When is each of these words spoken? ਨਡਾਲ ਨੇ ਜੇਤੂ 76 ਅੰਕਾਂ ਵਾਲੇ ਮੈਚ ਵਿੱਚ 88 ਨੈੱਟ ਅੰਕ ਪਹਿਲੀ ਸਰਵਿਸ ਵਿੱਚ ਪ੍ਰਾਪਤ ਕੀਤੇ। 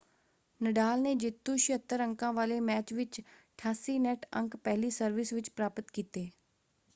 ਨਡਾਲ 0.61 1.01
ਨੇ 1.01 1.13
ਜੇਤੂ 1.15 1.53
76 1.57 1.99
ਅੰਕਾਂ 2.05 2.31
ਵਾਲੇ 2.33 2.59
ਮੈਚ 2.59 2.93
ਵਿੱਚ 2.93 3.21
88 3.59 3.99
ਨੈੱਟ 3.99 4.25
ਅੰਕ 4.35 4.55
ਪਹਿਲੀ 4.55 4.89
ਸਰਵਿਸ 4.91 5.33
ਵਿੱਚ 5.33 5.49
ਪ੍ਰਾਪਤ 5.49 5.91
ਕੀਤੇ। 5.91 6.29